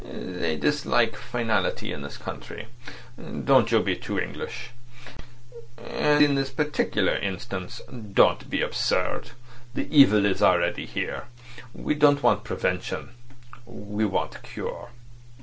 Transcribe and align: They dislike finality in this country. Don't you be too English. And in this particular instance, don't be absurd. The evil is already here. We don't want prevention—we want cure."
They 0.03 0.57
dislike 0.57 1.15
finality 1.15 1.91
in 1.93 2.01
this 2.01 2.17
country. 2.17 2.65
Don't 3.21 3.71
you 3.71 3.83
be 3.83 3.95
too 3.95 4.17
English. 4.19 4.71
And 5.77 6.23
in 6.25 6.33
this 6.33 6.49
particular 6.49 7.15
instance, 7.15 7.81
don't 7.87 8.49
be 8.49 8.63
absurd. 8.63 9.29
The 9.75 9.87
evil 9.95 10.25
is 10.25 10.41
already 10.41 10.87
here. 10.87 11.25
We 11.75 11.93
don't 11.93 12.23
want 12.23 12.43
prevention—we 12.45 14.05
want 14.05 14.41
cure." 14.41 14.89